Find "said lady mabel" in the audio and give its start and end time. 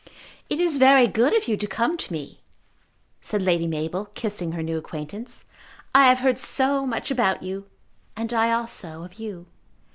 3.21-4.05